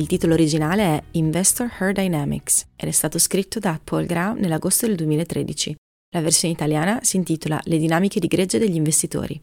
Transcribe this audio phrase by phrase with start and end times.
[0.00, 4.86] il titolo originale è Investor Her Dynamics ed è stato scritto da Paul Graham nell'agosto
[4.86, 5.74] del 2013.
[6.14, 9.38] La versione italiana si intitola Le dinamiche di gregge degli investitori.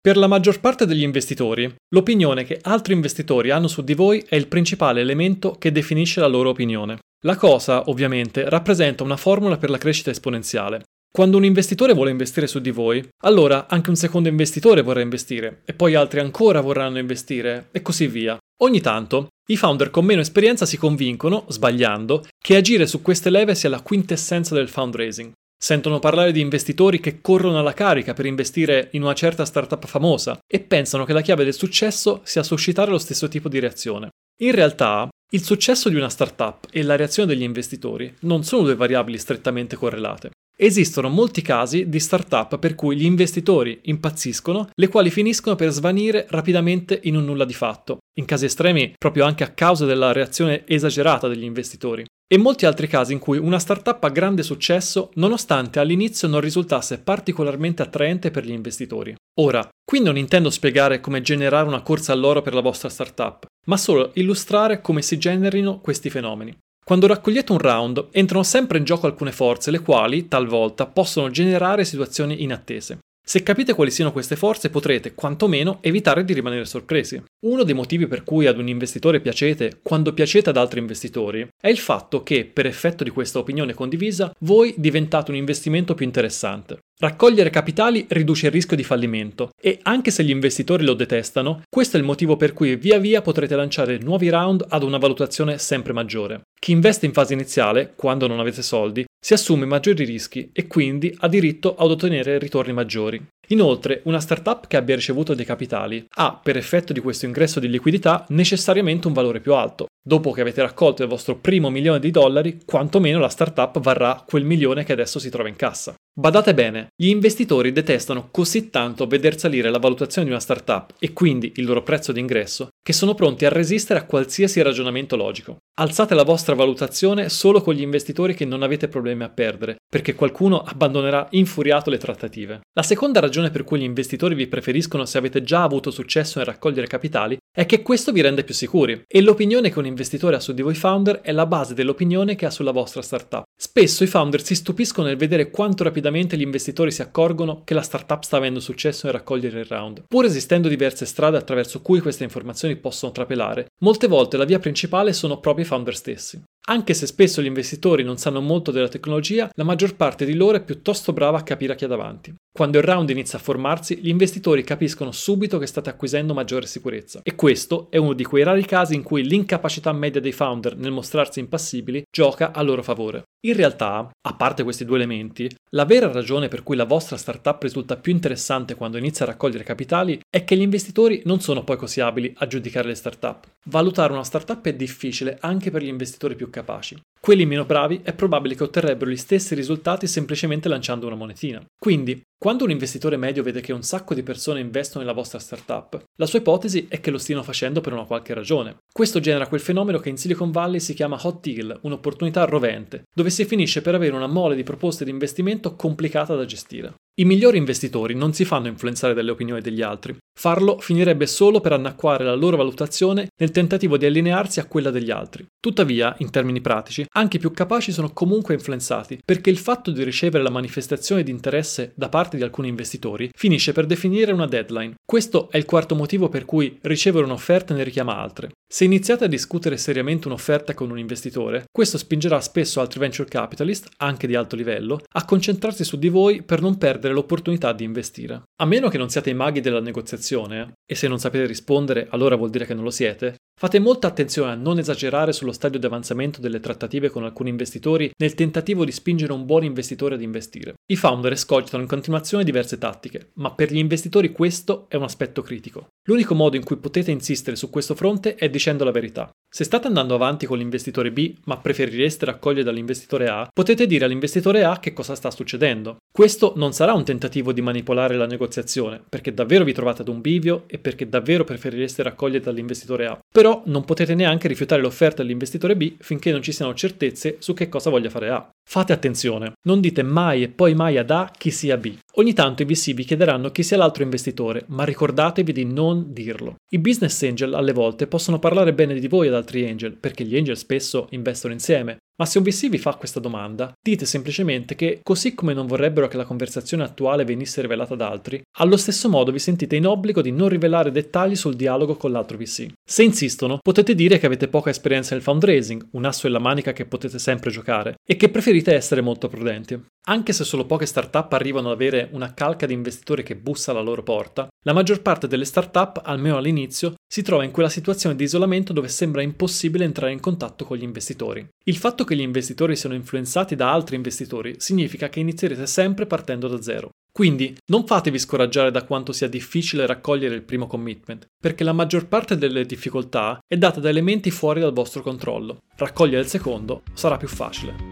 [0.00, 4.36] Per la maggior parte degli investitori, l'opinione che altri investitori hanno su di voi è
[4.36, 6.98] il principale elemento che definisce la loro opinione.
[7.26, 10.84] La cosa, ovviamente, rappresenta una formula per la crescita esponenziale.
[11.12, 15.60] Quando un investitore vuole investire su di voi, allora anche un secondo investitore vorrà investire,
[15.66, 18.38] e poi altri ancora vorranno investire, e così via.
[18.62, 23.56] Ogni tanto i founder con meno esperienza si convincono, sbagliando, che agire su queste leve
[23.56, 25.32] sia la quintessenza del fundraising.
[25.58, 30.38] Sentono parlare di investitori che corrono alla carica per investire in una certa startup famosa
[30.46, 34.10] e pensano che la chiave del successo sia suscitare lo stesso tipo di reazione.
[34.42, 38.76] In realtà, il successo di una startup e la reazione degli investitori non sono due
[38.76, 40.30] variabili strettamente correlate.
[40.64, 46.24] Esistono molti casi di startup per cui gli investitori impazziscono, le quali finiscono per svanire
[46.30, 50.64] rapidamente in un nulla di fatto, in casi estremi proprio anche a causa della reazione
[50.68, 52.04] esagerata degli investitori.
[52.32, 57.00] E molti altri casi in cui una startup ha grande successo nonostante all'inizio non risultasse
[57.00, 59.16] particolarmente attraente per gli investitori.
[59.40, 63.76] Ora, qui non intendo spiegare come generare una corsa all'oro per la vostra startup, ma
[63.76, 66.56] solo illustrare come si generino questi fenomeni.
[66.84, 71.84] Quando raccogliete un round, entrano sempre in gioco alcune forze, le quali, talvolta, possono generare
[71.84, 72.98] situazioni inattese.
[73.24, 77.22] Se capite quali siano queste forze potrete, quantomeno, evitare di rimanere sorpresi.
[77.46, 81.68] Uno dei motivi per cui ad un investitore piacete quando piacete ad altri investitori è
[81.68, 86.78] il fatto che, per effetto di questa opinione condivisa, voi diventate un investimento più interessante.
[86.98, 91.96] Raccogliere capitali riduce il rischio di fallimento e anche se gli investitori lo detestano, questo
[91.96, 95.92] è il motivo per cui via via potrete lanciare nuovi round ad una valutazione sempre
[95.92, 96.42] maggiore.
[96.60, 101.14] Chi investe in fase iniziale, quando non avete soldi, si assume maggiori rischi e quindi
[101.20, 103.24] ha diritto ad ottenere ritorni maggiori.
[103.50, 107.68] Inoltre, una startup che abbia ricevuto dei capitali ha, per effetto di questo ingresso di
[107.68, 109.86] liquidità, necessariamente un valore più alto.
[110.04, 114.44] Dopo che avete raccolto il vostro primo milione di dollari, quantomeno la startup varrà quel
[114.44, 115.94] milione che adesso si trova in cassa.
[116.14, 121.12] Badate bene, gli investitori detestano così tanto veder salire la valutazione di una startup e
[121.12, 125.58] quindi il loro prezzo d'ingresso che sono pronti a resistere a qualsiasi ragionamento logico.
[125.78, 130.14] Alzate la vostra valutazione solo con gli investitori che non avete problemi a perdere, perché
[130.14, 132.60] qualcuno abbandonerà infuriato le trattative.
[132.72, 136.48] La seconda ragione per cui gli investitori vi preferiscono se avete già avuto successo nel
[136.48, 140.40] raccogliere capitali è che questo vi rende più sicuri e l'opinione che un investitore ha
[140.40, 143.44] su di voi founder è la base dell'opinione che ha sulla vostra startup.
[143.64, 147.82] Spesso i founder si stupiscono nel vedere quanto rapidamente gli investitori si accorgono che la
[147.82, 150.02] startup sta avendo successo nel raccogliere il round.
[150.08, 155.12] Pur esistendo diverse strade attraverso cui queste informazioni possono trapelare, molte volte la via principale
[155.12, 156.42] sono proprio i founder stessi.
[156.64, 160.56] Anche se spesso gli investitori non sanno molto della tecnologia, la maggior parte di loro
[160.56, 162.34] è piuttosto brava a capire chi ha davanti.
[162.52, 167.20] Quando il round inizia a formarsi, gli investitori capiscono subito che state acquisendo maggiore sicurezza.
[167.22, 170.92] E questo è uno di quei rari casi in cui l'incapacità media dei founder nel
[170.92, 173.22] mostrarsi impassibili gioca a loro favore.
[173.44, 177.62] In realtà, a parte questi due elementi, la vera ragione per cui la vostra startup
[177.62, 181.76] risulta più interessante quando inizia a raccogliere capitali è che gli investitori non sono poi
[181.76, 183.46] così abili a giudicare le startup.
[183.66, 187.00] Valutare una startup è difficile anche per gli investitori più capaci.
[187.20, 191.64] Quelli meno bravi è probabile che otterrebbero gli stessi risultati semplicemente lanciando una monetina.
[191.78, 196.02] Quindi, quando un investitore medio vede che un sacco di persone investono nella vostra startup,
[196.16, 198.78] la sua ipotesi è che lo stiano facendo per una qualche ragione.
[198.92, 203.30] Questo genera quel fenomeno che in Silicon Valley si chiama hot deal, un'opportunità rovente, dove
[203.30, 206.94] si finisce per avere una mole di proposte di investimento complicata da gestire.
[207.14, 210.16] I migliori investitori non si fanno influenzare dalle opinioni degli altri.
[210.34, 215.10] Farlo finirebbe solo per annacquare la loro valutazione nel tentativo di allinearsi a quella degli
[215.10, 215.44] altri.
[215.60, 220.02] Tuttavia, in termini pratici, anche i più capaci sono comunque influenzati, perché il fatto di
[220.04, 224.94] ricevere la manifestazione di interesse da parte di alcuni investitori finisce per definire una deadline.
[225.04, 228.52] Questo è il quarto motivo per cui ricevere un'offerta ne richiama altre.
[228.72, 233.90] Se iniziate a discutere seriamente un'offerta con un investitore, questo spingerà spesso altri venture capitalist,
[233.98, 238.42] anche di alto livello, a concentrarsi su di voi per non perdere l'opportunità di investire.
[238.60, 242.36] A meno che non siate i maghi della negoziazione, e se non sapete rispondere allora
[242.36, 245.86] vuol dire che non lo siete, Fate molta attenzione a non esagerare sullo stadio di
[245.86, 250.74] avanzamento delle trattative con alcuni investitori nel tentativo di spingere un buon investitore ad investire.
[250.90, 255.42] I founder escogitano in continuazione diverse tattiche, ma per gli investitori questo è un aspetto
[255.42, 255.86] critico.
[256.08, 259.30] L'unico modo in cui potete insistere su questo fronte è dicendo la verità.
[259.54, 264.64] Se state andando avanti con l'investitore B, ma preferireste raccogliere dall'investitore A, potete dire all'investitore
[264.64, 265.98] A che cosa sta succedendo.
[266.10, 270.22] Questo non sarà un tentativo di manipolare la negoziazione, perché davvero vi trovate ad un
[270.22, 273.18] bivio e perché davvero preferireste raccogliere dall'investitore A.
[273.30, 277.68] Però non potete neanche rifiutare l'offerta dell'investitore B finché non ci siano certezze su che
[277.68, 278.50] cosa voglia fare A.
[278.64, 281.96] Fate attenzione, non dite mai e poi mai ad A chi sia B.
[282.14, 286.56] Ogni tanto i VC vi chiederanno chi sia l'altro investitore, ma ricordatevi di non dirlo.
[286.70, 290.36] I business angel alle volte possono parlare bene di voi ad altri angel, perché gli
[290.36, 295.34] angel spesso investono insieme, ma se VC vi fa questa domanda, dite semplicemente che, così
[295.34, 299.38] come non vorrebbero che la conversazione attuale venisse rivelata ad altri, allo stesso modo vi
[299.38, 302.72] sentite in obbligo di non rivelare dettagli sul dialogo con l'altro VC.
[302.84, 306.72] Se insistono, potete dire che avete poca esperienza nel fundraising, un asso in la manica
[306.72, 309.80] che potete sempre giocare, e che preferite essere molto prudenti.
[310.06, 313.80] Anche se solo poche startup arrivano ad avere una calca di investitori che bussa alla
[313.80, 318.24] loro porta, la maggior parte delle startup, almeno all'inizio, si trova in quella situazione di
[318.24, 321.46] isolamento dove sembra impossibile entrare in contatto con gli investitori.
[321.66, 326.48] Il fatto che gli investitori siano influenzati da altri investitori significa che inizierete sempre partendo
[326.48, 326.90] da zero.
[327.12, 332.08] Quindi non fatevi scoraggiare da quanto sia difficile raccogliere il primo commitment, perché la maggior
[332.08, 335.58] parte delle difficoltà è data da elementi fuori dal vostro controllo.
[335.76, 337.91] Raccogliere il secondo sarà più facile.